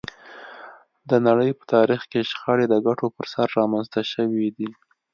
[1.09, 4.69] د نړۍ په تاریخ کې شخړې د ګټو پر سر رامنځته شوې دي